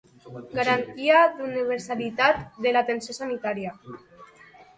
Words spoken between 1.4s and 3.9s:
d'universalitat de l'atenció sanitària.